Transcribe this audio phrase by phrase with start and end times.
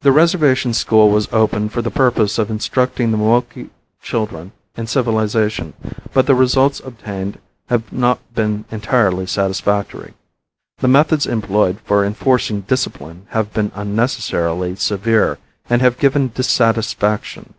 [0.00, 3.68] The reservation school was opened for the purpose of instructing the Moqui
[4.00, 5.74] children in civilization,
[6.14, 10.14] but the results obtained have not been entirely satisfactory.
[10.78, 15.36] The methods employed for enforcing discipline have been unnecessarily severe
[15.68, 17.52] and have given dissatisfaction.